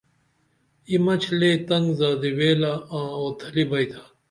[0.89, 4.03] اِی مچ لے تنگ زادی ویلہ آں اُوتھلی بیئتھا